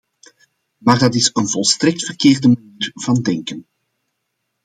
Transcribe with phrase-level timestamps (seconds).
[0.77, 3.67] Maar dat is een volstrekt verkeerde manier van denken!